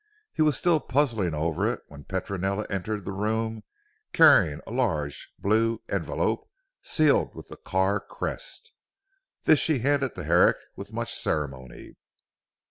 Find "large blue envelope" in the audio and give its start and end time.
4.71-6.49